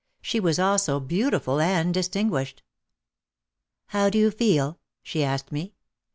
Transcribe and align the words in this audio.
She 0.19 0.39
was 0.39 0.57
also 0.57 0.99
beautiful 0.99 1.59
and 1.61 1.93
distinguished. 1.93 2.63
"How 3.89 4.09
do 4.09 4.17
you 4.17 4.31
feel?" 4.31 4.79
she 5.03 5.23
asked 5.23 5.51
me. 5.51 5.75